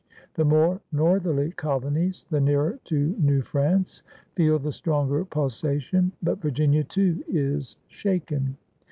The 0.33 0.45
more 0.45 0.81
northerly 0.91 1.51
colonies, 1.51 2.25
the 2.31 2.41
nearer 2.41 2.79
to 2.85 3.15
New 3.19 3.43
France, 3.43 4.01
feel 4.35 4.57
the 4.57 4.71
stronger 4.71 5.23
pulsation, 5.25 6.11
but 6.23 6.41
Virginia, 6.41 6.83
too, 6.83 7.23
is 7.29 7.77
shaken. 7.87 8.57